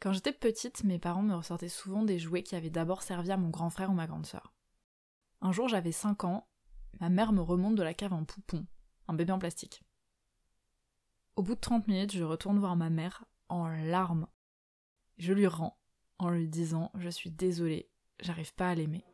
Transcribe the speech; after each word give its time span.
Quand 0.00 0.14
j'étais 0.14 0.32
petite, 0.32 0.82
mes 0.84 0.98
parents 0.98 1.22
me 1.22 1.34
ressortaient 1.34 1.68
souvent 1.68 2.02
des 2.02 2.18
jouets 2.18 2.42
qui 2.42 2.56
avaient 2.56 2.70
d'abord 2.70 3.02
servi 3.02 3.30
à 3.30 3.36
mon 3.36 3.50
grand 3.50 3.68
frère 3.68 3.90
ou 3.90 3.94
ma 3.94 4.06
grande 4.06 4.24
sœur. 4.24 4.54
Un 5.42 5.52
jour, 5.52 5.68
j'avais 5.68 5.92
5 5.92 6.24
ans, 6.24 6.48
ma 7.00 7.10
mère 7.10 7.32
me 7.32 7.42
remonte 7.42 7.74
de 7.74 7.82
la 7.82 7.92
cave 7.92 8.14
un 8.14 8.24
poupon, 8.24 8.66
un 9.08 9.14
bébé 9.14 9.32
en 9.32 9.38
plastique. 9.38 9.82
Au 11.36 11.42
bout 11.42 11.54
de 11.54 11.60
30 11.60 11.86
minutes, 11.86 12.12
je 12.12 12.24
retourne 12.24 12.58
voir 12.58 12.76
ma 12.76 12.88
mère 12.88 13.26
en 13.50 13.68
larmes. 13.68 14.26
Je 15.18 15.34
lui 15.34 15.46
rends 15.46 15.78
en 16.18 16.30
lui 16.30 16.48
disant 16.48 16.90
Je 16.94 17.10
suis 17.10 17.30
désolée, 17.30 17.90
j'arrive 18.20 18.54
pas 18.54 18.70
à 18.70 18.74
l'aimer. 18.74 19.04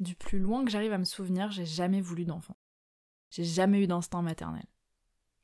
Du 0.00 0.14
plus 0.16 0.38
loin 0.38 0.64
que 0.64 0.70
j'arrive 0.70 0.94
à 0.94 0.98
me 0.98 1.04
souvenir, 1.04 1.50
j'ai 1.50 1.66
jamais 1.66 2.00
voulu 2.00 2.24
d'enfant. 2.24 2.56
J'ai 3.30 3.44
jamais 3.44 3.82
eu 3.82 3.86
d'instinct 3.86 4.22
maternel. 4.22 4.64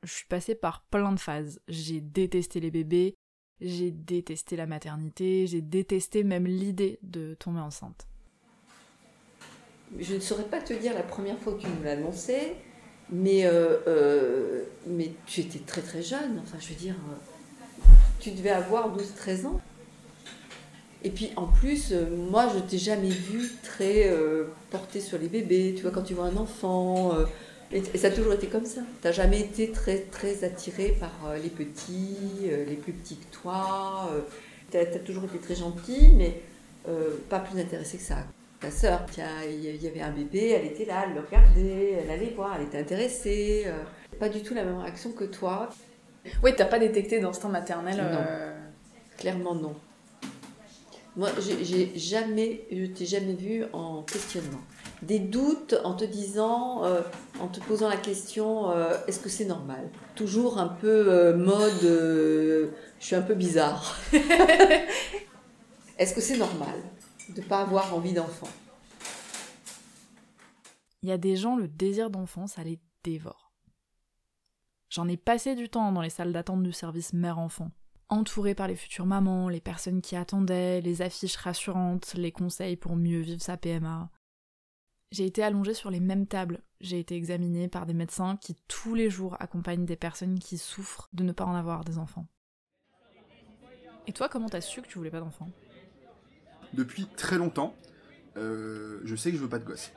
Je 0.03 0.13
suis 0.13 0.27
passée 0.27 0.55
par 0.55 0.83
plein 0.85 1.13
de 1.13 1.21
phases. 1.21 1.61
J'ai 1.69 2.01
détesté 2.01 2.61
les 2.61 2.71
bébés, 2.71 3.15
j'ai 3.61 3.91
détesté 3.91 4.57
la 4.57 4.67
maternité, 4.67 5.47
j'ai 5.47 5.61
détesté 5.61 6.25
même 6.25 6.47
l'idée 6.47 6.99
de 7.03 7.35
tomber 7.35 7.61
enceinte. 7.61 8.07
Je 9.99 10.15
ne 10.15 10.21
saurais 10.21 10.45
pas 10.45 10.61
te 10.61 10.73
dire 10.73 10.95
la 10.95 11.03
première 11.03 11.39
fois 11.39 11.55
que 11.55 11.61
tu 11.61 11.69
me 11.69 11.85
l'as 11.85 11.93
annoncé, 11.93 12.57
mais, 13.11 13.47
euh, 13.47 13.79
euh, 13.87 14.65
mais 14.87 15.13
tu 15.27 15.41
étais 15.41 15.61
très 15.61 15.83
très 15.83 16.03
jeune. 16.03 16.41
Enfin, 16.43 16.59
je 16.59 16.69
veux 16.69 16.75
dire, 16.75 16.95
euh, 16.95 17.93
tu 18.21 18.33
devais 18.33 18.51
avoir 18.51 18.97
12-13 18.97 19.47
ans. 19.47 19.61
Et 21.05 21.11
puis 21.11 21.31
en 21.37 21.47
plus, 21.47 21.93
euh, 21.93 22.07
moi 22.31 22.47
je 22.55 22.59
t'ai 22.59 22.79
jamais 22.79 23.11
vu 23.11 23.51
très 23.63 24.09
euh, 24.09 24.45
porté 24.71 25.01
sur 25.01 25.19
les 25.19 25.29
bébés. 25.29 25.75
Tu 25.77 25.83
vois, 25.83 25.91
quand 25.91 26.03
tu 26.03 26.15
vois 26.15 26.25
un 26.25 26.37
enfant, 26.37 27.15
euh, 27.15 27.27
et, 27.73 27.83
et 27.95 27.99
ça 27.99 28.09
a 28.09 28.11
toujours 28.11 28.33
été 28.33 28.47
comme 28.47 28.65
ça. 28.65 28.81
T'as 29.03 29.13
jamais 29.13 29.41
été 29.41 29.71
très 29.71 29.99
très 29.99 30.45
attiré 30.45 30.97
par 30.99 31.13
euh, 31.29 31.39
les 31.39 31.51
petits, 31.51 32.51
les 32.67 32.77
plus 32.77 32.93
petits 32.93 33.17
que 33.17 33.37
toi. 33.37 34.11
T'as 34.71 34.81
as 34.81 34.99
toujours 34.99 35.25
été 35.25 35.39
très 35.39 35.55
gentil, 35.55 36.13
mais 36.17 36.41
pas 37.29 37.41
plus 37.41 37.61
intéressé 37.61 37.99
que 37.99 38.03
ça. 38.03 38.19
Ta 38.61 38.71
sœur, 38.71 39.05
il 39.49 39.83
y 39.83 39.87
avait 39.87 40.01
un 40.01 40.11
bébé, 40.11 40.51
elle 40.51 40.67
était 40.67 40.87
là, 40.87 41.05
elle 41.07 41.15
le 41.15 41.21
regardait, 41.21 42.03
elle 42.03 42.11
allait 42.11 42.33
voir, 42.35 42.57
elle 42.59 42.67
était 42.67 42.79
intéressée. 42.79 43.67
Pas 44.19 44.29
du 44.29 44.43
tout 44.43 44.55
la 44.55 44.65
même 44.65 44.79
réaction 44.79 45.13
que 45.13 45.25
toi. 45.25 45.69
Oui, 46.43 46.53
t'as 46.57 46.65
pas 46.65 46.79
détecté 46.79 47.21
d'instinct 47.21 47.49
maternel 47.49 47.97
Non. 47.97 48.19
Clairement 49.19 49.55
non. 49.55 49.75
Moi, 51.17 51.31
j'ai 51.41 51.99
jamais, 51.99 52.67
je 52.71 52.85
t'ai 52.85 53.07
jamais 53.07 53.33
vu 53.33 53.65
en 53.73 54.03
questionnement. 54.03 54.61
Des 55.01 55.19
doutes 55.19 55.75
en 55.83 55.95
te 55.95 56.05
disant, 56.05 56.85
euh, 56.85 57.01
en 57.41 57.49
te 57.49 57.59
posant 57.61 57.89
la 57.89 57.97
question, 57.97 58.71
euh, 58.71 58.99
est-ce 59.07 59.21
que 59.21 59.31
c'est 59.31 59.47
normal? 59.47 59.91
Toujours 60.15 60.59
un 60.59 60.69
peu 60.69 61.07
euh, 61.09 61.35
mode, 61.35 61.81
je 61.81 62.69
suis 62.99 63.17
un 63.17 63.23
peu 63.23 63.35
bizarre. 63.35 63.99
est-ce 65.99 66.13
que 66.13 66.21
c'est 66.21 66.37
normal 66.37 66.79
de 67.31 67.41
pas 67.41 67.63
avoir 67.63 67.95
envie 67.95 68.13
d'enfant? 68.13 68.49
Il 71.03 71.09
y 71.09 71.13
a 71.13 71.19
des 71.19 71.37
gens, 71.37 71.57
le 71.57 71.67
désir 71.67 72.11
d'enfant, 72.11 72.47
ça 72.47 72.63
les 72.63 72.79
dévore. 73.05 73.53
J'en 74.91 75.09
ai 75.09 75.17
passé 75.17 75.55
du 75.55 75.71
temps 75.71 75.93
dans 75.93 76.03
les 76.03 76.11
salles 76.11 76.33
d'attente 76.33 76.63
du 76.63 76.73
service 76.73 77.15
mère-enfant, 77.15 77.71
entourée 78.09 78.55
par 78.55 78.69
les 78.69 78.77
futures 78.77 79.07
mamans, 79.07 79.49
les 79.49 79.61
personnes 79.61 80.01
qui 80.01 80.17
attendaient, 80.17 80.81
les 80.81 81.03
affiches 81.03 81.37
rassurantes, 81.37 82.15
les 82.15 82.33
conseils 82.33 82.77
pour 82.77 82.97
mieux 82.97 83.21
vivre 83.21 83.43
sa 83.43 83.57
PMA. 83.57 84.11
J'ai 85.13 85.27
été 85.27 85.43
allongée 85.43 85.75
sur 85.75 85.91
les 85.91 86.01
mêmes 86.01 86.27
tables, 86.27 86.63
j'ai 86.81 86.99
été 86.99 87.15
examinée 87.15 87.69
par 87.69 87.87
des 87.87 87.95
médecins 87.95 88.37
qui 88.37 88.57
tous 88.69 88.95
les 88.95 89.09
jours 89.09 89.37
accompagnent 89.41 89.87
des 89.87 89.97
personnes 89.97 90.39
qui 90.39 90.59
souffrent 90.59 91.09
de 91.13 91.23
ne 91.23 91.33
pas 91.33 91.45
en 91.45 91.55
avoir 91.55 91.85
des 91.85 91.99
enfants. 91.99 92.27
Et 94.07 94.13
toi, 94.13 94.29
comment 94.29 94.49
t'as 94.49 94.61
su 94.61 94.83
que 94.83 94.89
tu 94.89 94.99
voulais 94.99 95.11
pas 95.11 95.21
d'enfants? 95.21 95.51
Depuis 96.73 97.07
très 97.07 97.39
longtemps, 97.39 97.75
euh, 98.37 99.01
je 99.05 99.17
sais 99.17 99.31
que 99.31 99.37
je 99.37 99.43
veux 99.43 99.49
pas 99.49 99.59
de 99.59 99.65
gosse. 99.65 99.93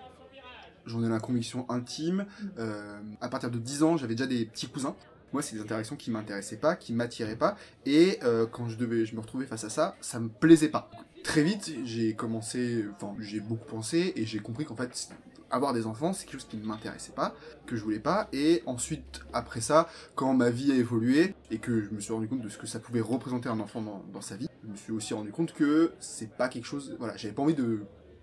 J'en 0.86 1.04
ai 1.04 1.10
la 1.10 1.20
conviction 1.20 1.70
intime. 1.70 2.26
Euh, 2.58 3.00
à 3.22 3.30
partir 3.30 3.52
de 3.52 3.60
10 3.60 3.84
ans, 3.84 3.98
j'avais 3.98 4.16
déjà 4.16 4.28
des 4.28 4.46
petits 4.46 4.68
cousins. 4.68 4.96
Moi, 5.34 5.42
c'est 5.42 5.56
des 5.56 5.62
interactions 5.62 5.96
qui 5.96 6.12
m'intéressaient 6.12 6.58
pas, 6.58 6.76
qui 6.76 6.94
m'attiraient 6.94 7.36
pas. 7.36 7.56
Et 7.86 8.20
euh, 8.24 8.46
quand 8.46 8.68
je 8.70 8.78
devais, 8.78 9.06
je 9.06 9.16
me 9.16 9.22
retrouvais 9.22 9.46
face 9.46 9.64
à 9.64 9.70
ça, 9.70 9.96
ça 10.02 10.20
me 10.20 10.30
plaisait 10.30 10.70
pas. 10.70 10.90
Très 11.24 11.44
vite, 11.44 11.72
j'ai 11.84 12.16
commencé, 12.16 12.86
enfin, 12.96 13.14
j'ai 13.20 13.40
beaucoup 13.40 13.66
pensé 13.66 14.14
et 14.16 14.26
j'ai 14.26 14.40
compris 14.40 14.66
qu'en 14.66 14.76
fait, 14.76 15.10
avoir 15.52 15.74
des 15.74 15.86
enfants, 15.86 16.14
c'est 16.14 16.26
quelque 16.26 16.40
chose 16.40 16.48
qui 16.50 16.58
ne 16.58 16.66
m'intéressait 16.66 17.12
pas, 17.12 17.36
que 17.66 17.76
je 17.76 17.84
voulais 17.84 18.00
pas. 18.00 18.30
Et 18.34 18.64
ensuite, 18.66 19.22
après 19.34 19.62
ça, 19.62 19.90
quand 20.16 20.34
ma 20.34 20.50
vie 20.50 20.72
a 20.72 20.76
évolué 20.76 21.36
et 21.52 21.58
que 21.58 21.84
je 21.84 21.90
me 21.90 22.00
suis 22.00 22.14
rendu 22.14 22.28
compte 22.28 22.42
de 22.42 22.50
ce 22.50 22.58
que 22.58 22.68
ça 22.68 22.80
pouvait 22.80 23.02
représenter 23.02 23.50
un 23.50 23.60
enfant 23.60 23.82
dans, 23.82 24.04
dans 24.12 24.22
sa 24.22 24.36
vie, 24.36 24.48
je 24.64 24.70
me 24.70 24.76
suis 24.76 24.92
aussi 24.92 25.14
rendu 25.14 25.32
compte 25.32 25.54
que 25.54 25.94
c'est 26.00 26.32
pas 26.32 26.50
quelque 26.50 26.66
chose. 26.66 26.96
Voilà, 27.00 27.18
j'avais 27.18 27.34
pas 27.34 27.42
envie 27.42 27.56
de 27.56 27.82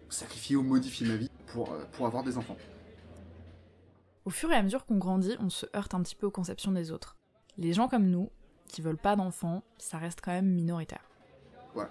sacrifier 0.09 0.57
ou 0.57 0.63
modifier 0.63 1.07
ma 1.07 1.17
vie 1.17 1.31
pour, 1.47 1.73
euh, 1.73 1.85
pour 1.93 2.07
avoir 2.07 2.23
des 2.23 2.39
enfants. 2.39 2.57
Au 4.27 4.31
fur 4.31 4.51
et 4.51 4.57
à 4.57 4.63
mesure 4.65 4.85
qu'on 4.87 4.99
grandit, 4.99 5.37
on 5.39 5.51
se 5.51 5.67
heurte 5.77 5.95
un 5.95 6.03
petit 6.03 6.17
peu 6.17 6.27
aux 6.27 6.33
conceptions 6.33 6.73
des 6.73 6.91
autres. 6.91 7.17
Les 7.59 7.73
gens 7.73 7.87
comme 7.87 8.07
nous, 8.11 8.29
qui 8.67 8.83
veulent 8.83 8.99
pas 8.99 9.15
d'enfants, 9.15 9.63
ça 9.79 9.99
reste 9.99 10.21
quand 10.21 10.33
même 10.33 10.51
minoritaire. 10.51 11.09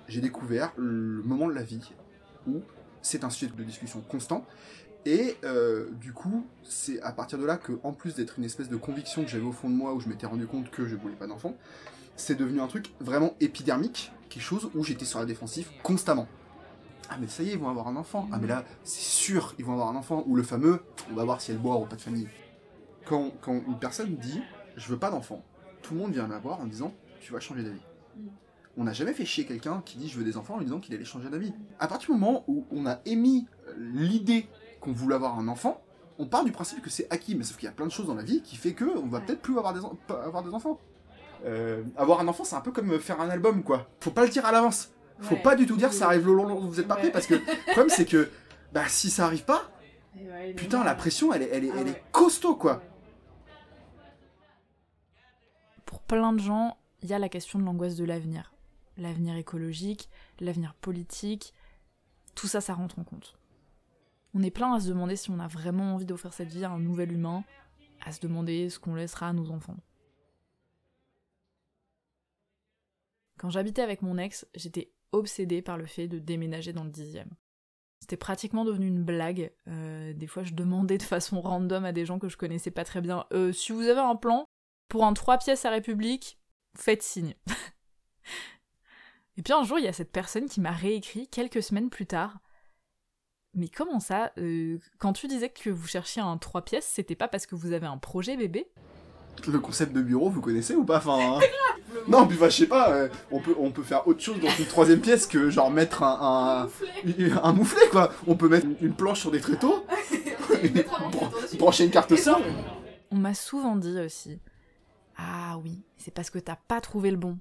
J'ai 0.10 0.20
découvert 0.20 0.74
le 0.76 1.24
moment 1.24 1.48
de 1.48 1.54
la 1.54 1.64
vie 1.64 1.94
où 2.46 2.62
c'est 3.02 3.24
un 3.24 3.30
sujet 3.30 3.50
de 3.56 3.64
discussion 3.64 4.02
constant. 4.02 4.46
Et 5.06 5.38
euh, 5.46 5.90
du 5.92 6.12
coup, 6.12 6.46
c'est 6.64 7.02
à 7.04 7.14
partir 7.14 7.40
de 7.40 7.46
là 7.46 7.56
que, 7.56 7.80
en 7.84 7.94
plus 7.94 8.16
d'être 8.16 8.38
une 8.38 8.44
espèce 8.44 8.68
de 8.68 8.76
conviction 8.76 9.24
que 9.24 9.30
j'avais 9.30 9.46
au 9.46 9.54
fond 9.54 9.70
de 9.70 9.76
moi, 9.76 9.94
où 9.94 10.02
je 10.02 10.10
m'étais 10.10 10.28
rendu 10.28 10.46
compte 10.46 10.70
que 10.72 10.86
je 10.86 10.98
voulais 10.98 11.16
pas 11.16 11.28
d'enfant, 11.28 11.56
c'est 12.18 12.36
devenu 12.36 12.60
un 12.60 12.68
truc 12.68 12.94
vraiment 13.00 13.34
épidermique, 13.40 14.12
quelque 14.28 14.44
chose 14.44 14.70
où 14.76 14.84
j'étais 14.84 15.06
sur 15.06 15.20
la 15.20 15.26
défensive 15.26 15.70
constamment. 15.84 16.28
Ah 17.10 17.18
mais 17.20 17.28
ça 17.28 17.44
y 17.44 17.50
est, 17.50 17.54
ils 17.54 17.60
vont 17.60 17.70
avoir 17.70 17.88
un 17.88 17.96
enfant. 17.96 18.28
Ah 18.32 18.38
mais 18.40 18.48
là, 18.48 18.64
c'est 18.84 19.02
sûr, 19.02 19.54
ils 19.60 19.66
vont 19.66 19.74
avoir 19.74 19.90
un 19.90 19.96
enfant. 19.96 20.24
Ou 20.28 20.36
le 20.36 20.44
fameux, 20.44 20.82
on 21.12 21.16
va 21.16 21.24
voir 21.24 21.42
si 21.42 21.52
elle 21.52 21.58
boit 21.58 21.78
ou 21.78 21.86
pas 21.86 21.96
de 21.96 22.02
famille. 22.02 22.28
Quand, 23.06 23.32
quand 23.42 23.54
une 23.54 23.78
personne 23.78 24.16
dit, 24.16 24.42
je 24.76 24.88
veux 24.88 24.98
pas 24.98 25.12
d'enfant, 25.12 25.44
tout 25.82 25.94
le 25.94 26.00
monde 26.00 26.12
vient 26.12 26.28
la 26.28 26.40
voir 26.40 26.60
en 26.60 26.66
disant, 26.66 26.94
tu 27.22 27.32
vas 27.34 27.40
changer 27.40 27.64
d'avis. 27.64 27.82
On 28.78 28.84
n'a 28.84 28.94
jamais 28.94 29.14
fait 29.14 29.26
chier 29.26 29.46
quelqu'un 29.46 29.82
qui 29.86 29.98
dit 29.98 30.10
je 30.10 30.18
veux 30.18 30.26
des 30.26 30.36
enfants 30.36 30.56
en 30.56 30.58
lui 30.58 30.66
disant 30.66 30.80
qu'il 30.80 30.94
allait 30.94 31.06
changer 31.06 31.30
d'avis. 31.30 31.54
À 31.80 31.88
partir 31.88 32.14
du 32.14 32.20
moment 32.20 32.44
où 32.48 32.66
on 32.72 32.86
a 32.86 33.00
émis 33.06 33.48
euh, 33.68 33.74
l'idée 33.78 34.48
qu'on 34.82 34.92
voulait 34.92 35.16
avoir 35.16 35.40
un 35.40 35.48
enfant, 35.48 35.82
on 36.20 36.26
part 36.26 36.44
du 36.44 36.52
principe 36.52 36.82
que 36.82 36.90
c'est 36.90 37.08
acquis, 37.10 37.36
mais 37.36 37.44
sauf 37.44 37.58
qu'il 37.58 37.68
y 37.68 37.70
a 37.70 37.74
plein 37.74 37.86
de 37.86 37.92
choses 37.92 38.08
dans 38.08 38.16
la 38.16 38.24
vie 38.24 38.42
qui 38.42 38.56
fait 38.56 38.74
que 38.74 38.86
on 38.98 39.08
va 39.08 39.22
peut-être 39.22 39.42
plus 39.42 39.58
avoir 39.58 39.74
des, 39.74 39.82
avoir 40.10 40.44
des 40.44 40.54
enfants. 40.54 40.80
Euh, 41.46 41.84
avoir 41.96 42.20
un 42.20 42.28
enfant, 42.28 42.44
c'est 42.44 42.56
un 42.56 42.62
peu 42.62 42.72
comme 42.72 43.00
faire 43.00 43.22
un 43.22 43.30
album, 43.30 43.64
quoi. 43.64 43.88
Faut 44.00 44.12
pas 44.12 44.24
le 44.24 44.30
dire 44.30 44.46
à 44.46 44.52
l'avance. 44.52 44.92
Faut 45.22 45.36
Ouais. 45.36 45.42
pas 45.42 45.56
du 45.56 45.66
tout 45.66 45.78
dire 45.78 45.94
ça 45.94 46.08
arrive 46.08 46.26
le 46.28 46.34
long, 46.34 46.46
long, 46.48 46.60
vous 46.60 46.80
êtes 46.80 46.90
Ouais. 46.92 47.12
parce 47.12 47.26
que 47.28 47.36
le 47.36 47.42
problème 47.72 47.90
c'est 47.90 48.06
que 48.06 48.30
bah 48.74 48.88
si 48.88 49.10
ça 49.10 49.26
arrive 49.26 49.46
pas, 49.46 49.72
putain 50.58 50.84
la 50.84 50.94
pression 50.96 51.34
elle 51.34 51.42
est, 51.44 51.50
elle 51.52 51.64
est, 51.66 51.72
Ah 51.74 51.78
elle 51.80 51.88
est 51.88 51.92
ouais. 51.92 52.04
costaud 52.12 52.56
quoi. 52.56 52.82
Pour 55.86 56.02
plein 56.02 56.34
de 56.34 56.40
gens, 56.40 56.78
il 57.02 57.10
y 57.10 57.14
a 57.14 57.20
la 57.20 57.30
question 57.30 57.60
de 57.60 57.64
l'angoisse 57.64 57.96
de 57.96 58.04
l'avenir. 58.06 58.54
L'avenir 58.98 59.36
écologique, 59.36 60.10
l'avenir 60.40 60.74
politique, 60.76 61.54
tout 62.34 62.48
ça, 62.48 62.60
ça 62.62 62.74
rentre 62.74 63.00
en 63.00 63.04
compte. 63.04 63.38
On 64.34 64.44
est 64.44 64.52
plein 64.52 64.74
à 64.74 64.80
se 64.80 64.88
demander 64.90 65.16
si 65.16 65.30
on 65.32 65.40
a 65.40 65.48
vraiment 65.48 65.94
envie 65.96 66.06
d'offrir 66.06 66.34
cette 66.34 66.50
vie 66.50 66.66
à 66.66 66.72
un 66.72 66.80
nouvel 66.80 67.12
humain, 67.14 67.44
à 68.06 68.12
se 68.12 68.20
demander 68.20 68.70
ce 68.70 68.80
qu'on 68.80 68.96
laissera 68.96 69.30
à 69.30 69.34
nos 69.34 69.50
enfants. 69.52 69.78
Quand 73.38 73.50
j'habitais 73.50 73.82
avec 73.82 74.02
mon 74.02 74.18
ex, 74.18 74.46
j'étais 74.56 74.92
obsédée 75.12 75.62
par 75.62 75.78
le 75.78 75.86
fait 75.86 76.08
de 76.08 76.20
déménager 76.20 76.74
dans 76.74 76.84
le 76.84 76.90
dixième. 76.90 77.30
C'était 78.02 78.18
pratiquement 78.18 78.66
devenu 78.66 78.88
une 78.88 79.04
blague. 79.04 79.52
Euh, 79.68 80.14
des 80.14 80.28
fois, 80.28 80.44
je 80.44 80.54
demandais 80.54 80.98
de 80.98 81.04
façon 81.04 81.42
random 81.42 81.86
à 81.86 81.92
des 81.92 82.06
gens 82.06 82.20
que 82.20 82.30
je 82.30 82.38
connaissais 82.38 82.72
pas 82.72 82.84
très 82.84 83.02
bien 83.02 83.26
Euh, 83.34 83.52
si 83.52 83.72
vous 83.72 83.82
avez 83.82 84.00
un 84.00 84.16
plan 84.16 84.46
pour 84.90 85.06
un 85.06 85.14
3 85.14 85.38
pièces 85.40 85.66
à 85.66 85.72
République, 85.72 86.40
faites 86.78 87.02
signe. 87.02 87.36
Et 89.38 89.42
puis 89.42 89.54
un 89.54 89.64
jour, 89.64 89.80
il 89.80 89.86
y 89.86 89.88
a 89.88 89.94
cette 89.94 90.12
personne 90.12 90.48
qui 90.48 90.62
m'a 90.62 90.72
réécrit 90.72 91.28
quelques 91.28 91.64
semaines 91.64 91.90
plus 91.90 92.06
tard. 92.06 92.40
Mais 93.54 93.70
comment 93.70 94.00
ça 94.00 94.34
euh, 94.38 94.80
Quand 95.00 95.14
tu 95.14 95.28
disais 95.28 95.50
que 95.50 95.70
vous 95.70 95.88
cherchiez 95.88 96.22
un 96.22 96.38
3 96.38 96.64
pièces, 96.64 96.86
c'était 96.88 97.16
pas 97.16 97.28
parce 97.28 97.46
que 97.46 97.56
vous 97.56 97.72
avez 97.72 97.88
un 97.88 97.98
projet 97.98 98.38
bébé? 98.38 98.72
Le 99.48 99.60
concept 99.60 99.94
de 99.94 100.02
bureau, 100.02 100.30
vous 100.30 100.42
connaissez 100.42 100.76
ou 100.76 100.84
pas 100.84 100.98
enfin, 100.98 101.38
hein. 101.38 101.40
Non, 102.08 102.28
puis 102.28 102.38
bah, 102.38 102.50
je 102.50 102.58
sais 102.58 102.68
pas, 102.68 102.92
euh, 102.92 103.10
on, 103.32 103.40
peut, 103.40 103.56
on 103.58 103.72
peut 103.72 103.82
faire 103.84 104.08
autre 104.08 104.20
chose 104.22 104.40
dans 104.40 104.50
une 104.50 104.66
troisième 104.66 105.00
pièce 105.02 105.26
que 105.28 105.50
genre 105.50 105.72
mettre 105.72 106.04
un, 106.04 106.68
un, 106.68 107.40
un 107.44 107.54
mouflet 107.54 107.88
quoi. 107.90 108.12
On 108.28 108.36
peut 108.36 108.50
mettre 108.50 108.68
une 108.82 108.94
planche 108.94 109.22
sur 109.22 109.32
des 109.32 109.40
tréteaux, 109.40 109.86
bran- 110.86 111.32
brancher 111.58 111.86
une 111.86 111.92
carte 111.92 112.16
son. 112.16 112.36
On 113.12 113.16
m'a 113.16 113.34
souvent 113.34 113.76
dit 113.76 113.98
aussi 114.00 114.40
Ah 115.18 115.58
oui, 115.64 115.84
c'est 115.98 116.12
parce 116.14 116.30
que 116.30 116.40
t'as 116.40 116.58
pas 116.58 116.82
trouvé 116.82 117.12
le 117.12 117.18
bon. 117.18 117.40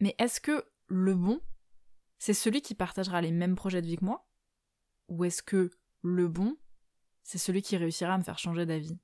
Mais 0.00 0.14
est-ce 0.18 0.40
que 0.40 0.64
le 0.88 1.14
bon, 1.14 1.40
c'est 2.18 2.34
celui 2.34 2.62
qui 2.62 2.74
partagera 2.74 3.20
les 3.22 3.32
mêmes 3.32 3.54
projets 3.54 3.80
de 3.82 3.86
vie 3.86 3.96
que 3.96 4.04
moi? 4.04 4.26
Ou 5.08 5.24
est-ce 5.24 5.42
que 5.42 5.70
le 6.02 6.28
bon, 6.28 6.56
c'est 7.22 7.38
celui 7.38 7.62
qui 7.62 7.76
réussira 7.76 8.14
à 8.14 8.18
me 8.18 8.22
faire 8.24 8.38
changer 8.38 8.66
d'avis? 8.66 8.98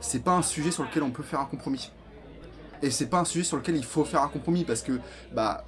C'est 0.00 0.22
pas 0.24 0.32
un 0.32 0.42
sujet 0.42 0.70
sur 0.70 0.84
lequel 0.84 1.02
on 1.02 1.10
peut 1.10 1.22
faire 1.22 1.40
un 1.40 1.44
compromis. 1.46 1.90
Et 2.82 2.90
c'est 2.90 3.06
pas 3.08 3.20
un 3.20 3.24
sujet 3.24 3.44
sur 3.44 3.56
lequel 3.56 3.76
il 3.76 3.84
faut 3.84 4.04
faire 4.04 4.22
un 4.22 4.28
compromis 4.28 4.64
parce 4.64 4.82
que, 4.82 5.00
bah. 5.32 5.64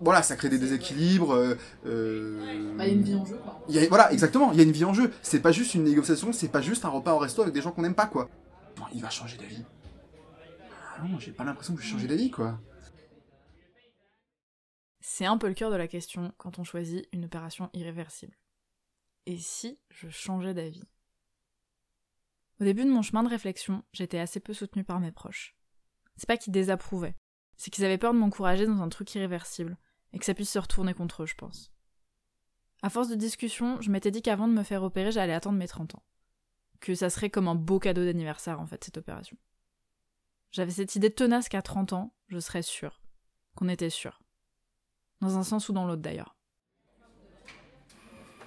Voilà, 0.00 0.22
ça 0.22 0.36
crée 0.36 0.48
des 0.48 0.58
déséquilibres. 0.58 1.32
euh, 1.34 1.56
euh, 1.86 2.74
Bah, 2.76 2.84
en 2.84 3.24
jeu, 3.24 3.36
quoi. 3.38 3.60
il 3.68 3.74
y 3.76 3.78
a- 3.78 3.88
voilà, 3.88 4.12
exactement, 4.12 4.52
il 4.52 4.58
y 4.58 4.60
a 4.60 4.64
une 4.64 4.72
vie 4.72 4.84
en 4.84 4.92
jeu. 4.92 5.10
C'est 5.22 5.40
pas 5.40 5.52
juste 5.52 5.74
une 5.74 5.84
négociation, 5.84 6.32
c'est 6.32 6.48
pas 6.48 6.60
juste 6.60 6.84
un 6.84 6.88
repas 6.88 7.14
au 7.14 7.18
resto 7.18 7.42
avec 7.42 7.54
des 7.54 7.62
gens 7.62 7.70
qu'on 7.70 7.82
n'aime 7.82 7.94
pas, 7.94 8.06
quoi. 8.06 8.28
Non, 8.78 8.84
il 8.92 9.00
va 9.00 9.08
changer 9.08 9.38
d'avis. 9.38 9.62
Ah 10.98 11.02
non, 11.08 11.18
j'ai 11.18 11.32
pas 11.32 11.44
l'impression 11.44 11.74
que 11.74 11.80
je 11.80 11.86
vais 11.86 11.92
changer 11.92 12.06
d'avis, 12.08 12.30
quoi. 12.30 12.58
C'est 15.00 15.26
un 15.26 15.38
peu 15.38 15.48
le 15.48 15.54
cœur 15.54 15.70
de 15.70 15.76
la 15.76 15.88
question 15.88 16.32
quand 16.38 16.58
on 16.58 16.64
choisit 16.64 17.06
une 17.12 17.26
opération 17.26 17.70
irréversible. 17.72 18.36
Et 19.26 19.38
si 19.38 19.78
je 19.90 20.08
changeais 20.08 20.54
d'avis? 20.54 20.82
Au 22.64 22.66
début 22.66 22.86
de 22.86 22.90
mon 22.90 23.02
chemin 23.02 23.22
de 23.22 23.28
réflexion, 23.28 23.84
j'étais 23.92 24.18
assez 24.18 24.40
peu 24.40 24.54
soutenue 24.54 24.84
par 24.84 24.98
mes 24.98 25.12
proches. 25.12 25.54
C'est 26.16 26.26
pas 26.26 26.38
qu'ils 26.38 26.54
désapprouvaient, 26.54 27.14
c'est 27.58 27.70
qu'ils 27.70 27.84
avaient 27.84 27.98
peur 27.98 28.14
de 28.14 28.18
m'encourager 28.18 28.64
dans 28.64 28.80
un 28.80 28.88
truc 28.88 29.14
irréversible, 29.14 29.76
et 30.14 30.18
que 30.18 30.24
ça 30.24 30.32
puisse 30.32 30.50
se 30.50 30.58
retourner 30.58 30.94
contre 30.94 31.24
eux, 31.24 31.26
je 31.26 31.34
pense. 31.34 31.74
À 32.80 32.88
force 32.88 33.08
de 33.08 33.16
discussion, 33.16 33.78
je 33.82 33.90
m'étais 33.90 34.10
dit 34.10 34.22
qu'avant 34.22 34.48
de 34.48 34.54
me 34.54 34.62
faire 34.62 34.82
opérer, 34.82 35.12
j'allais 35.12 35.34
attendre 35.34 35.58
mes 35.58 35.68
30 35.68 35.96
ans. 35.96 36.02
Que 36.80 36.94
ça 36.94 37.10
serait 37.10 37.28
comme 37.28 37.48
un 37.48 37.54
beau 37.54 37.78
cadeau 37.78 38.02
d'anniversaire, 38.02 38.58
en 38.58 38.66
fait, 38.66 38.82
cette 38.82 38.96
opération. 38.96 39.36
J'avais 40.50 40.72
cette 40.72 40.96
idée 40.96 41.12
tenace 41.12 41.50
qu'à 41.50 41.60
30 41.60 41.92
ans, 41.92 42.14
je 42.28 42.38
serais 42.38 42.62
sûre. 42.62 43.02
Qu'on 43.56 43.68
était 43.68 43.90
sûr. 43.90 44.22
Dans 45.20 45.36
un 45.36 45.42
sens 45.42 45.68
ou 45.68 45.74
dans 45.74 45.84
l'autre 45.84 46.00
d'ailleurs. 46.00 46.34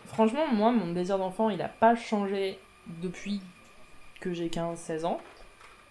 Franchement, 0.06 0.52
moi, 0.52 0.72
mon 0.72 0.92
désir 0.92 1.20
d'enfant, 1.20 1.52
il 1.52 1.62
a 1.62 1.70
pas 1.70 1.96
changé 1.96 2.58
depuis 3.00 3.44
que 4.20 4.34
j'ai 4.34 4.50
15-16 4.50 5.06
ans, 5.06 5.20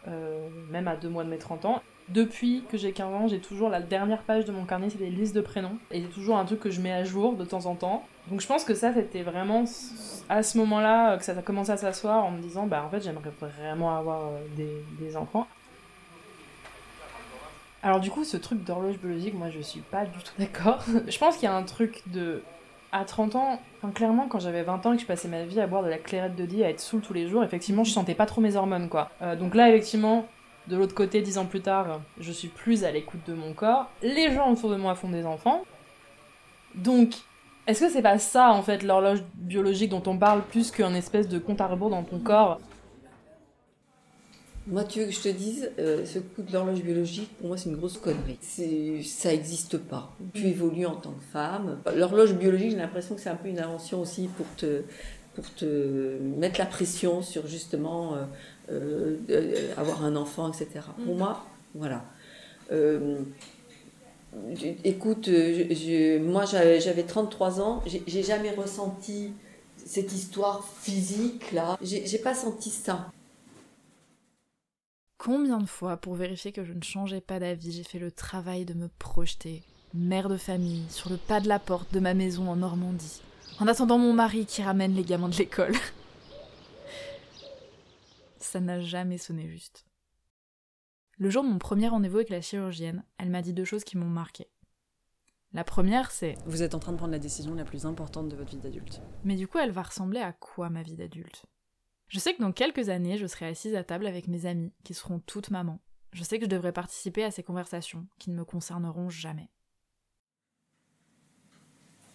euh, 0.09 0.49
même 0.71 0.89
à 0.89 0.97
deux 0.97 1.09
mois 1.09 1.25
de 1.25 1.31
mes 1.31 1.39
30 1.39 1.65
ans. 1.65 1.83
Depuis 2.09 2.63
que 2.71 2.79
j'ai 2.79 2.93
15 2.93 3.15
ans, 3.15 3.27
j'ai 3.27 3.41
toujours 3.41 3.69
la 3.69 3.81
dernière 3.81 4.23
page 4.23 4.45
de 4.45 4.53
mon 4.53 4.65
carnet, 4.65 4.91
c'est 4.91 4.99
des 4.99 5.11
listes 5.11 5.35
de 5.35 5.41
prénoms. 5.41 5.77
Et 5.91 6.03
c'est 6.03 6.09
toujours 6.09 6.39
un 6.39 6.45
truc 6.45 6.61
que 6.61 6.71
je 6.71 6.81
mets 6.81 6.93
à 6.93 7.03
jour 7.03 7.35
de 7.35 7.45
temps 7.45 7.67
en 7.67 7.75
temps. 7.75 8.07
Donc 8.29 8.41
je 8.41 8.47
pense 8.47 8.65
que 8.65 8.75
ça, 8.75 8.95
c'était 8.95 9.23
vraiment 9.23 9.65
à 10.29 10.43
ce 10.43 10.59
moment-là 10.59 11.13
euh, 11.13 11.17
que 11.17 11.25
ça 11.25 11.33
a 11.37 11.43
commencé 11.43 11.71
à 11.71 11.77
s'asseoir 11.77 12.25
en 12.25 12.31
me 12.31 12.41
disant, 12.41 12.67
bah 12.67 12.85
en 12.85 12.91
fait, 12.91 13.01
j'aimerais 13.01 13.31
vraiment 13.41 13.97
avoir 13.97 14.27
euh, 14.27 14.39
des, 14.57 14.85
des 15.01 15.17
enfants. 15.17 15.49
Alors 17.83 18.01
du 18.01 18.11
coup, 18.11 18.25
ce 18.25 18.37
truc 18.37 18.65
d'horloge 18.65 18.99
biologique, 18.99 19.35
moi, 19.35 19.51
je 19.51 19.61
suis 19.61 19.81
pas 19.81 20.05
du 20.07 20.19
tout 20.19 20.33
d'accord. 20.39 20.85
je 21.09 21.19
pense 21.19 21.37
qu'il 21.37 21.45
y 21.45 21.53
a 21.53 21.55
un 21.55 21.63
truc 21.63 22.03
de 22.07 22.43
à 22.93 23.05
30 23.05 23.37
ans, 23.37 23.61
enfin, 23.79 23.93
clairement, 23.93 24.29
quand 24.29 24.39
j'avais 24.39 24.63
20 24.63 24.87
ans 24.87 24.93
et 24.93 24.97
que 24.97 25.03
je 25.03 25.07
passais 25.07 25.29
ma 25.29 25.45
vie 25.45 25.61
à 25.61 25.67
boire 25.67 25.83
de 25.83 25.89
la 25.89 25.99
clairette 25.99 26.37
de 26.37 26.47
Die, 26.47 26.65
à 26.65 26.71
être 26.71 26.81
saoul 26.81 27.01
tous 27.01 27.13
les 27.13 27.29
jours, 27.29 27.45
effectivement, 27.45 27.85
je 27.85 27.91
sentais 27.91 28.15
pas 28.15 28.27
trop 28.27 28.41
mes 28.41 28.57
hormones, 28.57 28.89
quoi. 28.89 29.11
Euh, 29.23 29.37
donc 29.37 29.55
là, 29.55 29.69
effectivement, 29.69 30.27
de 30.69 30.77
l'autre 30.77 30.95
côté, 30.95 31.23
10 31.23 31.39
ans 31.39 31.47
plus 31.47 31.61
tard, 31.61 32.01
je 32.19 32.33
suis 32.33 32.49
plus 32.49 32.85
à 32.85 32.91
l'écoute 32.91 33.21
de 33.27 33.35
mon 33.35 33.53
corps. 33.53 33.91
Les 34.03 34.33
gens 34.33 34.53
autour 34.53 34.71
de 34.71 34.77
moi 34.77 34.95
font 34.95 35.09
des 35.09 35.27
enfants. 35.27 35.63
Donc, 36.75 37.15
est-ce 37.67 37.81
que 37.81 37.91
c'est 37.91 38.03
pas 38.03 38.19
ça, 38.19 38.51
en 38.53 38.63
fait, 38.63 38.83
l'horloge 38.83 39.23
biologique 39.35 39.91
dont 39.91 40.03
on 40.07 40.17
parle 40.17 40.43
plus 40.43 40.71
qu'un 40.71 40.95
espèce 40.95 41.29
de 41.29 41.39
compte 41.39 41.61
à 41.61 41.67
rebours 41.67 41.91
dans 41.91 42.03
ton 42.03 42.19
corps? 42.19 42.61
Moi, 44.67 44.83
tu 44.85 44.99
veux 45.01 45.07
que 45.07 45.13
je 45.13 45.21
te 45.21 45.29
dise, 45.29 45.71
euh, 45.79 46.05
ce 46.05 46.19
coup 46.19 46.43
de 46.43 46.53
l'horloge 46.53 46.81
biologique, 46.83 47.31
pour 47.39 47.49
moi, 47.49 47.57
c'est 47.57 47.69
une 47.69 47.77
grosse 47.77 47.99
connerie. 47.99 48.37
Ça 49.05 49.29
n'existe 49.31 49.79
pas. 49.79 50.13
Tu 50.35 50.47
évolues 50.49 50.87
en 50.87 50.97
tant 50.97 51.13
que 51.13 51.23
femme. 51.33 51.79
L'horloge 51.95 52.35
biologique, 52.35 52.71
j'ai 52.73 52.77
l'impression 52.77 53.15
que 53.15 53.21
c'est 53.21 53.29
un 53.31 53.37
peu 53.37 53.49
une 53.49 53.61
invention 53.61 54.01
aussi 54.01 54.29
pour 54.37 54.47
te, 54.57 54.83
pour 55.37 55.49
te 55.55 56.19
mettre 56.19 56.59
la 56.59 56.67
pression 56.67 57.23
sur 57.23 57.47
justement 57.47 58.15
euh, 58.15 58.25
euh, 58.73 59.17
euh, 59.31 59.73
avoir 59.77 60.05
un 60.05 60.17
enfant, 60.17 60.49
etc. 60.53 60.67
Pour 61.05 61.15
moi, 61.15 61.45
voilà. 61.75 62.05
Écoute, 64.85 65.27
je- 65.27 65.67
je- 65.75 66.19
moi 66.19 66.45
j'avais 66.45 66.81
j'avais 66.81 67.05
33 67.05 67.61
ans, 67.61 67.83
j'ai 68.07 68.23
jamais 68.23 68.51
ressenti 68.51 69.31
cette 69.85 70.13
histoire 70.13 70.67
physique 70.83 71.53
là. 71.53 71.79
J'ai 71.81 72.19
pas 72.19 72.35
senti 72.35 72.71
ça. 72.71 73.11
Combien 75.27 75.59
de 75.59 75.67
fois, 75.67 75.97
pour 75.97 76.15
vérifier 76.15 76.53
que 76.53 76.63
je 76.63 76.73
ne 76.73 76.85
changeais 76.85 77.21
pas 77.21 77.41
d'avis, 77.41 77.73
j'ai 77.73 77.83
fait 77.83 77.99
le 77.99 78.13
travail 78.13 78.65
de 78.65 78.75
me 78.75 78.87
projeter, 78.87 79.65
mère 79.93 80.29
de 80.29 80.37
famille, 80.37 80.85
sur 80.89 81.11
le 81.11 81.17
pas 81.17 81.41
de 81.41 81.49
la 81.49 81.59
porte 81.59 81.93
de 81.93 81.99
ma 81.99 82.15
maison 82.15 82.49
en 82.49 82.55
Normandie, 82.55 83.23
en 83.59 83.67
attendant 83.67 83.99
mon 83.99 84.13
mari 84.13 84.47
qui 84.47 84.63
ramène 84.63 84.95
les 84.95 85.03
gamins 85.03 85.29
de 85.29 85.35
l'école. 85.35 85.75
Ça 88.39 88.61
n'a 88.61 88.79
jamais 88.79 89.19
sonné 89.19 89.49
juste. 89.49 89.85
Le 91.19 91.29
jour 91.29 91.43
de 91.43 91.49
mon 91.49 91.59
premier 91.59 91.89
rendez-vous 91.89 92.19
avec 92.19 92.31
la 92.31 92.41
chirurgienne, 92.41 93.03
elle 93.19 93.31
m'a 93.31 93.43
dit 93.43 93.53
deux 93.53 93.65
choses 93.65 93.83
qui 93.83 93.99
m'ont 93.99 94.07
marqué. 94.07 94.47
La 95.53 95.65
première, 95.65 96.13
c'est 96.13 96.37
Vous 96.47 96.63
êtes 96.63 96.77
en 96.77 96.79
train 96.79 96.93
de 96.93 96.99
prendre 96.99 97.11
la 97.11 97.19
décision 97.19 97.57
la 97.57 97.65
plus 97.65 97.85
importante 97.85 98.29
de 98.29 98.37
votre 98.37 98.51
vie 98.51 98.59
d'adulte. 98.59 99.03
Mais 99.25 99.35
du 99.35 99.49
coup, 99.49 99.59
elle 99.59 99.73
va 99.73 99.83
ressembler 99.83 100.21
à 100.21 100.33
quoi 100.33 100.71
ma 100.71 100.85
vie 100.85 100.95
d'adulte? 100.95 101.47
Je 102.09 102.19
sais 102.19 102.35
que 102.35 102.43
dans 102.43 102.53
quelques 102.53 102.89
années, 102.89 103.17
je 103.17 103.27
serai 103.27 103.47
assise 103.47 103.75
à 103.75 103.85
table 103.85 104.07
avec 104.07 104.29
mes 104.29 104.47
amies, 104.47 104.73
qui 104.85 104.95
seront 104.95 105.19
toutes 105.19 105.51
mamans. 105.51 105.81
Je 106.13 106.23
sais 106.23 106.39
que 106.39 106.45
je 106.45 106.51
devrais 106.51 106.73
participer 106.73 107.25
à 107.25 107.31
ces 107.31 107.43
conversations, 107.43 108.07
qui 108.19 108.31
ne 108.31 108.37
me 108.37 108.45
concerneront 108.45 109.09
jamais. 109.09 109.51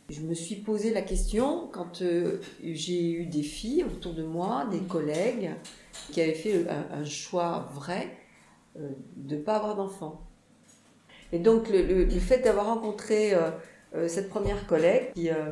Je 0.09 0.21
me 0.21 0.33
suis 0.33 0.55
posé 0.55 0.93
la 0.93 1.01
question 1.01 1.67
quand 1.71 2.01
euh, 2.01 2.41
j'ai 2.61 3.11
eu 3.11 3.25
des 3.25 3.43
filles 3.43 3.83
autour 3.83 4.13
de 4.13 4.23
moi, 4.23 4.65
des 4.71 4.81
collègues, 4.81 5.51
qui 6.11 6.21
avaient 6.21 6.33
fait 6.33 6.69
un, 6.69 6.99
un 6.99 7.05
choix 7.05 7.69
vrai 7.73 8.17
euh, 8.77 8.89
de 9.15 9.35
ne 9.35 9.41
pas 9.41 9.55
avoir 9.55 9.75
d'enfants. 9.75 10.27
Et 11.31 11.39
donc 11.39 11.69
le, 11.69 12.10
fait 12.19 12.39
d'avoir 12.39 12.65
rencontré 12.65 13.33
euh, 13.33 13.51
euh, 13.95 14.07
cette 14.07 14.29
première 14.29 14.67
collègue 14.67 15.13
qui, 15.13 15.29
euh, 15.29 15.51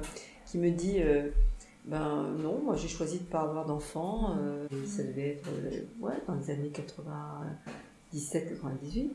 me 0.55 0.69
dit 0.69 1.01
euh, 1.01 1.29
ben 1.89 2.35
non, 2.37 2.61
moi 2.63 2.75
j'ai 2.75 2.87
choisi 2.87 3.17
de 3.17 3.23
ne 3.23 3.29
pas 3.29 3.41
avoir 3.41 3.65
d'enfants, 3.65 4.37
euh, 4.39 4.67
ça 4.85 5.01
devait 5.01 5.29
être 5.29 5.49
euh, 5.49 6.11
dans 6.27 6.35
les 6.35 6.51
années 6.51 6.71
97-98. 8.13 9.09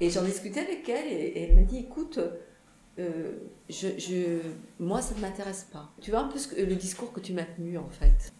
Et 0.00 0.10
j'en 0.10 0.22
discutais 0.22 0.60
avec 0.60 0.88
elle 0.88 1.08
et, 1.08 1.42
elle 1.42 1.56
m'a 1.56 1.62
dit 1.62 1.78
écoute, 1.78 2.20
euh, 3.00 3.32
moi, 4.78 5.02
ça 5.02 5.14
ne 5.16 5.20
m'intéresse 5.20 5.66
pas. 5.72 5.90
Tu 6.00 6.12
vois 6.12 6.20
un 6.20 6.28
peu 6.28 6.38
le 6.56 6.76
discours 6.76 7.12
que 7.12 7.18
tu 7.18 7.32
m'as 7.32 7.44
tenu, 7.44 7.78
en 7.78 7.88
fait. 7.88 8.32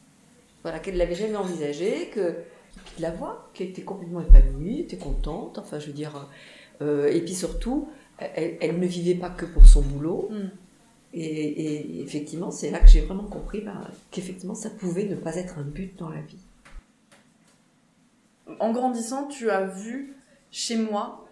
Voilà, 0.62 0.78
qu'elle 0.78 0.94
ne 0.94 0.98
l'avait 1.00 1.16
jamais 1.16 1.36
envisagé, 1.36 2.10
que 2.14 2.36
la 3.00 3.10
voit, 3.10 3.50
qu'elle 3.54 3.70
était 3.70 3.82
complètement 3.82 4.20
épanouie, 4.20 4.80
était 4.80 4.98
contente, 4.98 5.58
enfin, 5.58 5.80
je 5.80 5.88
veux 5.88 5.92
dire. 5.92 6.28
et 6.80 7.20
puis 7.22 7.34
surtout, 7.34 7.88
elle, 8.18 8.56
elle 8.60 8.78
ne 8.78 8.86
vivait 8.86 9.18
pas 9.18 9.30
que 9.30 9.46
pour 9.46 9.66
son 9.66 9.82
boulot. 9.82 10.28
Mm. 10.30 10.50
Et, 11.12 11.24
et 11.24 12.02
effectivement, 12.02 12.50
c'est 12.50 12.70
là 12.70 12.78
que 12.78 12.86
j'ai 12.86 13.00
vraiment 13.00 13.24
compris 13.24 13.60
ben, 13.62 13.80
qu'effectivement, 14.10 14.54
ça 14.54 14.70
pouvait 14.70 15.04
ne 15.06 15.16
pas 15.16 15.36
être 15.36 15.58
un 15.58 15.62
but 15.64 15.96
dans 15.98 16.08
la 16.08 16.20
vie. 16.20 16.38
En 18.60 18.72
grandissant, 18.72 19.26
tu 19.26 19.50
as 19.50 19.66
vu 19.66 20.14
chez 20.50 20.76
moi 20.76 21.28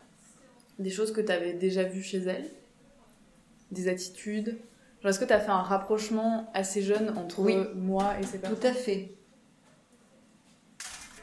des 0.78 0.90
choses 0.90 1.12
que 1.12 1.20
tu 1.20 1.30
avais 1.32 1.52
déjà 1.52 1.84
vues 1.84 2.02
chez 2.02 2.18
elle? 2.18 2.48
Des 3.72 3.88
attitudes? 3.88 4.58
Est-ce 5.04 5.18
que 5.20 5.24
tu 5.24 5.32
as 5.32 5.40
fait 5.40 5.50
un 5.50 5.62
rapprochement 5.62 6.50
assez 6.54 6.82
jeune 6.82 7.16
entre 7.16 7.40
Oui. 7.40 7.56
moi 7.76 8.14
et 8.18 8.24
Tout 8.24 8.38
personnes? 8.38 8.66
à 8.66 8.72
fait. 8.72 9.12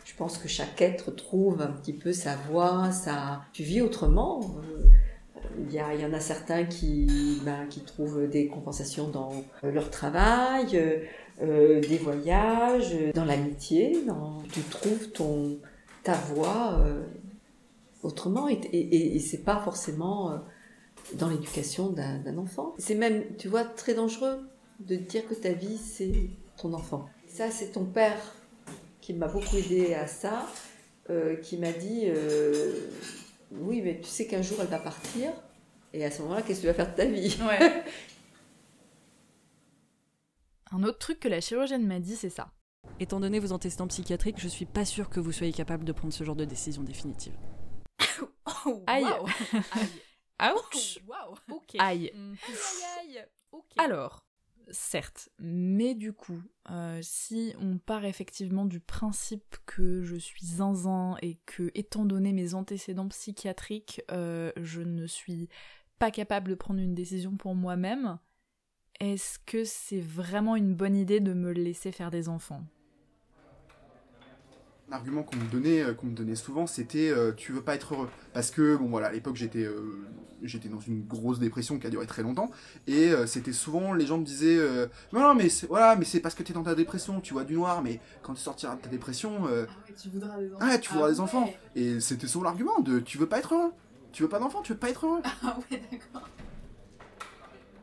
Je 0.05 0.13
pense 0.17 0.37
que 0.37 0.47
chaque 0.47 0.81
être 0.81 1.11
trouve 1.11 1.61
un 1.61 1.67
petit 1.73 1.91
peu 1.93 2.13
sa 2.13 2.35
voie, 2.37 2.91
sa... 2.91 3.41
Tu 3.51 3.63
vis 3.63 3.81
autrement. 3.81 4.41
euh, 4.63 4.87
Il 5.57 5.73
y, 5.73 6.05
en 6.05 6.13
a 6.13 6.19
certains 6.19 6.65
qui, 6.65 7.39
ben, 7.43 7.67
qui 7.69 7.81
trouvent 7.81 8.27
des 8.27 8.47
compensations 8.47 9.07
dans 9.09 9.31
leur 9.63 9.89
travail, 9.89 10.67
euh, 10.75 10.99
euh, 11.41 11.81
des 11.81 11.97
voyages, 11.97 12.95
dans 13.13 13.25
l'amitié. 13.25 13.97
Tu 14.51 14.61
trouves 14.61 15.09
ta 16.03 16.13
voie 16.13 16.79
euh, 16.79 17.03
autrement 18.03 18.47
et, 18.49 18.53
et, 18.53 19.15
et- 19.15 19.19
c'est 19.19 19.43
pas 19.43 19.59
forcément 19.59 20.39
dans 21.13 21.29
l'éducation 21.29 21.89
d'un 21.89 22.37
enfant. 22.37 22.73
C'est 22.77 22.95
même, 22.95 23.23
tu 23.37 23.47
vois, 23.47 23.63
très 23.63 23.93
dangereux 23.93 24.39
de 24.79 24.95
dire 24.95 25.27
que 25.27 25.33
ta 25.33 25.51
vie, 25.51 25.77
c'est 25.77 26.29
ton 26.57 26.73
enfant. 26.73 27.07
Ça, 27.27 27.49
c'est 27.51 27.71
ton 27.71 27.85
père 27.85 28.35
qui 29.01 29.13
m'a 29.13 29.27
beaucoup 29.27 29.55
aidé 29.57 29.93
à 29.93 30.07
ça, 30.07 30.47
qui 31.43 31.57
m'a 31.57 31.71
dit, 31.71 32.03
euh, 32.05 32.71
tu 33.51 34.09
sais 34.09 34.25
qu'un 34.25 34.41
jour 34.41 34.57
elle 34.61 34.67
va 34.67 34.79
partir, 34.79 35.31
et 35.95 36.03
à 36.03 36.11
ce 36.11 36.21
moment-là, 36.23 36.41
qu'est-ce 36.41 36.59
que 36.59 36.61
tu 36.63 36.67
vas 36.67 36.73
faire 36.73 36.91
de 36.91 36.95
ta 36.95 37.05
vie? 37.05 37.37
Ouais. 37.47 37.83
Un 40.71 40.83
autre 40.83 40.99
truc 40.99 41.21
que 41.21 41.29
la 41.29 41.39
chirurgienne 41.39 41.87
m'a 41.87 42.01
dit, 42.01 42.17
c'est 42.17 42.29
ça. 42.29 42.51
Étant 42.99 43.21
donné 43.21 43.39
vos 43.39 43.53
antécédents 43.53 43.87
psychiatriques, 43.87 44.39
je 44.39 44.49
suis 44.49 44.65
pas 44.65 44.83
sûre 44.83 45.09
que 45.09 45.21
vous 45.21 45.31
soyez 45.31 45.53
capable 45.53 45.85
de 45.85 45.93
prendre 45.93 46.13
ce 46.13 46.25
genre 46.25 46.35
de 46.35 46.43
décision 46.43 46.83
définitive. 46.83 47.33
Aïe. 48.87 49.05
Waouh. 49.05 49.25
Ouch 50.57 50.99
Waouh. 51.07 51.35
Ok. 51.49 51.75
Aïe. 51.79 52.11
Alors, 53.77 54.25
certes, 54.71 55.29
mais 55.39 55.95
du 55.95 56.11
coup, 56.11 56.41
euh, 56.71 56.99
si 57.01 57.53
on 57.61 57.77
part 57.77 58.03
effectivement 58.03 58.65
du 58.65 58.81
principe 58.81 59.55
que 59.65 60.01
je 60.01 60.17
suis 60.17 60.45
zinzin 60.45 61.15
et 61.21 61.37
que, 61.45 61.71
étant 61.73 62.03
donné 62.03 62.33
mes 62.33 62.53
antécédents 62.53 63.07
psychiatriques, 63.07 64.01
euh, 64.11 64.51
je 64.57 64.81
ne 64.81 65.07
suis 65.07 65.47
pas 65.99 66.11
capable 66.11 66.49
de 66.49 66.55
prendre 66.55 66.79
une 66.79 66.95
décision 66.95 67.37
pour 67.37 67.55
moi-même, 67.55 68.17
est-ce 68.99 69.39
que 69.45 69.63
c'est 69.65 70.01
vraiment 70.01 70.55
une 70.55 70.75
bonne 70.75 70.95
idée 70.95 71.19
de 71.19 71.33
me 71.33 71.51
laisser 71.51 71.91
faire 71.91 72.11
des 72.11 72.29
enfants? 72.29 72.63
L'argument 74.87 75.23
qu'on 75.23 75.37
me 75.37 75.49
donnait, 75.49 75.81
euh, 75.81 75.93
qu'on 75.95 76.05
me 76.05 76.15
donnait 76.15 76.35
souvent, 76.35 76.67
c'était 76.67 77.09
euh, 77.09 77.31
tu 77.35 77.51
veux 77.51 77.63
pas 77.63 77.73
être 77.73 77.95
heureux. 77.95 78.09
Parce 78.33 78.51
que 78.51 78.75
bon 78.75 78.87
voilà, 78.87 79.07
à 79.07 79.11
l'époque 79.11 79.35
j'étais 79.35 79.63
euh, 79.63 80.05
j'étais 80.43 80.69
dans 80.69 80.79
une 80.79 81.03
grosse 81.03 81.39
dépression 81.39 81.79
qui 81.79 81.87
a 81.87 81.89
duré 81.89 82.05
très 82.05 82.21
longtemps 82.21 82.51
et 82.85 83.09
euh, 83.11 83.25
c'était 83.25 83.51
souvent 83.51 83.93
les 83.93 84.05
gens 84.05 84.19
me 84.19 84.23
disaient 84.25 84.57
euh, 84.59 84.85
non 85.11 85.21
non 85.21 85.33
mais 85.33 85.49
c'est- 85.49 85.65
voilà 85.65 85.95
mais 85.95 86.05
c'est 86.05 86.19
parce 86.19 86.35
que 86.35 86.43
t'es 86.43 86.53
dans 86.53 86.61
ta 86.61 86.75
dépression, 86.75 87.19
tu 87.19 87.33
vois 87.33 87.45
du 87.45 87.55
noir, 87.55 87.81
mais 87.81 87.99
quand 88.21 88.35
tu 88.35 88.41
sortiras 88.41 88.75
de 88.75 88.81
ta 88.81 88.89
dépression, 88.89 89.47
euh, 89.47 89.65
Ah 89.67 89.73
ouais, 89.89 89.95
tu 89.99 90.09
voudras 90.09 90.37
des 90.39 90.53
enfants. 90.53 90.59
ah 90.61 90.77
tu 90.77 90.93
voudras 90.93 91.09
des 91.09 91.15
ouais. 91.15 91.23
enfants. 91.23 91.49
Et 91.75 91.99
c'était 91.99 92.27
souvent 92.27 92.43
l'argument 92.45 92.79
de 92.81 92.99
tu 92.99 93.17
veux 93.17 93.27
pas 93.27 93.39
être 93.39 93.55
heureux, 93.55 93.71
tu 94.15 94.23
veux 94.23 94.29
pas 94.29 94.39
d'enfants, 94.39 94.61
tu 94.61 94.71
veux 94.71 94.79
pas 94.79 94.89
être 94.89 95.05
heureux. 95.05 95.21
Ah 95.43 95.57
ouais, 95.69 95.81
d'accord. 95.91 96.29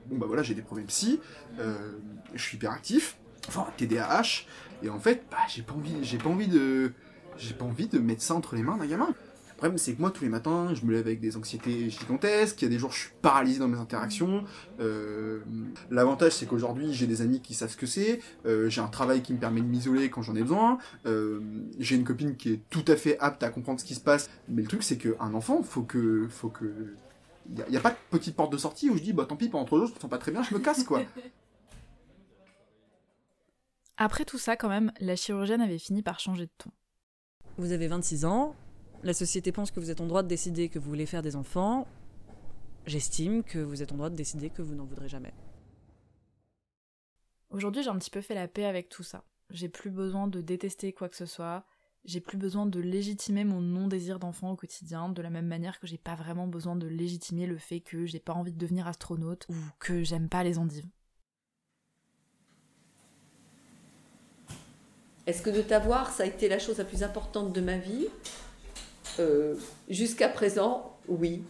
Bon 0.06 0.16
bah 0.16 0.26
voilà 0.26 0.42
j'ai 0.42 0.54
des 0.54 0.62
problèmes 0.62 0.86
psy, 0.86 1.20
euh, 1.60 1.92
je 2.34 2.42
suis 2.42 2.56
hyperactif, 2.56 3.18
enfin 3.48 3.66
TDAH 3.76 4.46
et 4.82 4.88
en 4.88 4.98
fait 4.98 5.24
bah 5.30 5.36
j'ai 5.48 5.62
pas 5.62 5.74
envie 5.74 6.02
j'ai 6.02 6.18
pas 6.18 6.30
envie 6.30 6.48
de 6.48 6.92
j'ai 7.38 7.54
pas 7.54 7.64
envie 7.66 7.86
de 7.86 7.98
mettre 7.98 8.22
ça 8.22 8.34
entre 8.34 8.56
les 8.56 8.62
mains 8.62 8.78
d'un 8.78 8.86
gamin. 8.86 9.14
Le 9.62 9.68
problème 9.68 9.78
c'est 9.78 9.94
que 9.94 10.00
moi 10.00 10.10
tous 10.10 10.24
les 10.24 10.28
matins 10.28 10.74
je 10.74 10.84
me 10.84 10.90
lève 10.90 11.06
avec 11.06 11.20
des 11.20 11.36
anxiétés 11.36 11.88
gigantesques, 11.88 12.60
il 12.60 12.64
y 12.64 12.66
a 12.66 12.68
des 12.68 12.80
jours 12.80 12.90
je 12.90 12.98
suis 13.02 13.10
paralysé 13.22 13.60
dans 13.60 13.68
mes 13.68 13.78
interactions. 13.78 14.42
Euh, 14.80 15.38
L'avantage 15.88 16.32
c'est 16.32 16.46
qu'aujourd'hui 16.46 16.92
j'ai 16.92 17.06
des 17.06 17.22
amis 17.22 17.40
qui 17.40 17.54
savent 17.54 17.70
ce 17.70 17.76
que 17.76 17.86
c'est, 17.86 18.18
euh, 18.44 18.68
j'ai 18.68 18.80
un 18.80 18.88
travail 18.88 19.22
qui 19.22 19.32
me 19.32 19.38
permet 19.38 19.60
de 19.60 19.66
m'isoler 19.66 20.10
quand 20.10 20.20
j'en 20.20 20.34
ai 20.34 20.42
besoin, 20.42 20.78
euh, 21.06 21.38
j'ai 21.78 21.94
une 21.94 22.02
copine 22.02 22.34
qui 22.34 22.54
est 22.54 22.60
tout 22.70 22.84
à 22.88 22.96
fait 22.96 23.16
apte 23.20 23.44
à 23.44 23.50
comprendre 23.50 23.78
ce 23.78 23.84
qui 23.84 23.94
se 23.94 24.00
passe. 24.00 24.30
Mais 24.48 24.62
le 24.62 24.68
truc 24.68 24.82
c'est 24.82 24.98
qu'un 24.98 25.32
enfant 25.32 25.62
faut 25.62 25.84
que 25.84 26.26
faut 26.28 26.48
que 26.48 26.96
il 27.48 27.58
y, 27.72 27.76
a- 27.76 27.78
a 27.78 27.82
pas 27.82 27.90
de 27.90 27.96
petite 28.10 28.34
porte 28.34 28.50
de 28.52 28.58
sortie 28.58 28.90
où 28.90 28.96
je 28.96 29.02
dis 29.04 29.12
bah 29.12 29.26
tant 29.28 29.36
pis 29.36 29.48
pendant 29.48 29.64
trois 29.64 29.78
jours 29.78 29.86
je 29.90 29.94
me 29.94 30.00
sens 30.00 30.10
pas 30.10 30.18
très 30.18 30.32
bien 30.32 30.42
je 30.42 30.52
me 30.54 30.58
casse 30.58 30.82
quoi. 30.82 31.02
Après 33.96 34.24
tout 34.24 34.38
ça, 34.38 34.56
quand 34.56 34.70
même, 34.70 34.90
la 34.98 35.14
chirurgienne 35.14 35.60
avait 35.60 35.78
fini 35.78 36.02
par 36.02 36.18
changer 36.18 36.46
de 36.46 36.50
ton. 36.58 36.70
Vous 37.58 37.70
avez 37.70 37.86
26 37.86 38.24
ans, 38.24 38.56
la 39.02 39.14
société 39.14 39.52
pense 39.52 39.70
que 39.70 39.80
vous 39.80 39.90
êtes 39.90 40.00
en 40.00 40.06
droit 40.06 40.22
de 40.22 40.28
décider 40.28 40.68
que 40.68 40.78
vous 40.78 40.88
voulez 40.88 41.06
faire 41.06 41.22
des 41.22 41.36
enfants. 41.36 41.86
J'estime 42.86 43.42
que 43.42 43.58
vous 43.58 43.82
êtes 43.82 43.92
en 43.92 43.96
droit 43.96 44.10
de 44.10 44.16
décider 44.16 44.50
que 44.50 44.62
vous 44.62 44.74
n'en 44.74 44.84
voudrez 44.84 45.08
jamais. 45.08 45.32
Aujourd'hui, 47.50 47.82
j'ai 47.82 47.90
un 47.90 47.98
petit 47.98 48.10
peu 48.10 48.20
fait 48.20 48.34
la 48.34 48.48
paix 48.48 48.64
avec 48.64 48.88
tout 48.88 49.02
ça. 49.02 49.24
J'ai 49.50 49.68
plus 49.68 49.90
besoin 49.90 50.26
de 50.26 50.40
détester 50.40 50.92
quoi 50.92 51.08
que 51.08 51.16
ce 51.16 51.26
soit. 51.26 51.64
J'ai 52.04 52.20
plus 52.20 52.38
besoin 52.38 52.66
de 52.66 52.80
légitimer 52.80 53.44
mon 53.44 53.60
non-désir 53.60 54.18
d'enfant 54.18 54.50
au 54.52 54.56
quotidien, 54.56 55.08
de 55.08 55.22
la 55.22 55.30
même 55.30 55.46
manière 55.46 55.78
que 55.78 55.86
j'ai 55.86 55.98
pas 55.98 56.16
vraiment 56.16 56.48
besoin 56.48 56.74
de 56.74 56.88
légitimer 56.88 57.46
le 57.46 57.58
fait 57.58 57.80
que 57.80 58.06
j'ai 58.06 58.18
pas 58.18 58.32
envie 58.32 58.52
de 58.52 58.58
devenir 58.58 58.88
astronaute 58.88 59.46
ou 59.48 59.54
que 59.78 60.02
j'aime 60.02 60.28
pas 60.28 60.42
les 60.42 60.58
endives. 60.58 60.88
Est-ce 65.26 65.42
que 65.42 65.50
de 65.50 65.62
t'avoir, 65.62 66.10
ça 66.10 66.24
a 66.24 66.26
été 66.26 66.48
la 66.48 66.58
chose 66.58 66.78
la 66.78 66.84
plus 66.84 67.04
importante 67.04 67.52
de 67.52 67.60
ma 67.60 67.76
vie? 67.76 68.08
Euh, 69.20 69.54
Jusqu'à 69.88 70.28
présent, 70.28 70.96
oui, 71.08 71.42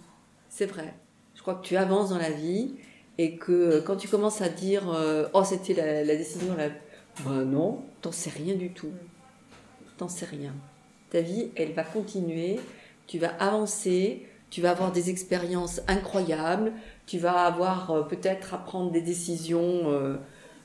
c'est 0.48 0.66
vrai. 0.66 0.94
Je 1.34 1.42
crois 1.42 1.54
que 1.54 1.64
tu 1.66 1.76
avances 1.76 2.10
dans 2.10 2.18
la 2.18 2.30
vie 2.30 2.74
et 3.18 3.36
que 3.36 3.52
euh, 3.52 3.80
quand 3.82 3.96
tu 3.96 4.08
commences 4.08 4.40
à 4.40 4.48
dire 4.48 4.92
euh, 4.92 5.28
Oh, 5.34 5.44
c'était 5.44 5.74
la, 5.74 6.16
décision 6.16 6.54
la. 6.56 6.68
Ben 7.24 7.44
non, 7.44 7.82
t'en 8.00 8.12
sais 8.12 8.30
rien 8.30 8.54
du 8.54 8.70
tout. 8.70 8.92
T'en 9.98 10.08
sais 10.08 10.26
rien. 10.26 10.54
Ta 11.10 11.20
vie, 11.20 11.50
elle 11.56 11.72
va 11.72 11.84
continuer, 11.84 12.58
tu 13.06 13.18
vas 13.18 13.28
avancer, 13.38 14.26
tu 14.50 14.62
vas 14.62 14.70
avoir 14.70 14.92
des 14.92 15.10
expériences 15.10 15.82
incroyables, 15.88 16.72
tu 17.06 17.18
vas 17.18 17.44
avoir 17.44 18.08
peut-être 18.08 18.54
à 18.54 18.58
prendre 18.58 18.90
des 18.90 19.02
décisions. 19.02 20.18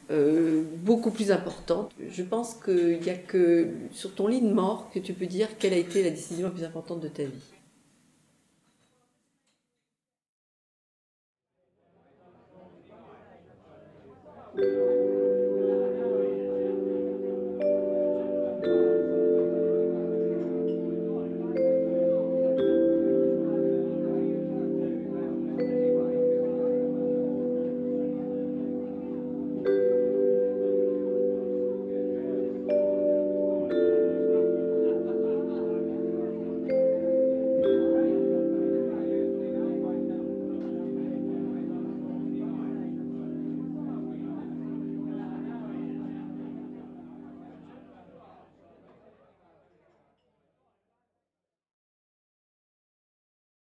Euh, 0.09 0.63
beaucoup 0.83 1.11
plus 1.11 1.31
importante. 1.31 1.91
Je 2.09 2.23
pense 2.23 2.53
qu'il 2.53 2.99
n'y 2.99 3.09
a 3.09 3.15
que 3.15 3.69
sur 3.91 4.15
ton 4.15 4.27
lit 4.27 4.41
de 4.41 4.53
mort 4.53 4.89
que 4.93 4.99
tu 4.99 5.13
peux 5.13 5.25
dire 5.25 5.57
quelle 5.57 5.73
a 5.73 5.77
été 5.77 6.03
la 6.03 6.11
décision 6.11 6.47
la 6.47 6.53
plus 6.53 6.63
importante 6.63 7.01
de 7.01 7.09
ta 7.09 7.23
vie. 7.23 7.56